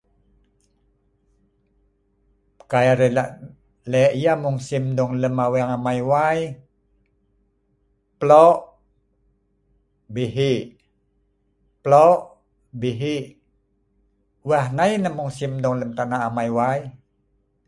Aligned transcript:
Kai 2.69 2.87
arai 2.91 3.11
lak 3.17 3.29
le’ 3.91 4.01
yeh 4.23 4.37
musim 4.43 4.85
lem 5.21 5.35
aweng 5.45 5.69
amai 5.75 5.99
wai, 6.11 6.39
plo’o 8.19 8.49
bihii’. 10.13 10.59
Plo’o 11.83 12.13
bihii’ 12.81 13.19
weh 14.49 14.65
nai 14.77 14.91
nah 15.03 15.15
musim 15.19 15.51
dong 15.63 15.75
lem 15.79 15.91
tana 15.97 16.17
amai 16.27 16.49
wai 16.57 16.79